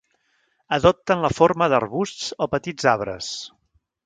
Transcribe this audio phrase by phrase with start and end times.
[0.77, 3.31] Adopten la forma d'arbusts o petits arbres.